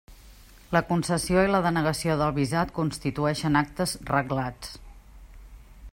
La 0.75 0.79
concessió 0.87 1.43
i 1.47 1.51
la 1.55 1.59
denegació 1.65 2.17
del 2.21 2.33
visat 2.39 2.73
constitueixen 2.79 3.61
actes 3.65 3.95
reglats. 4.15 4.77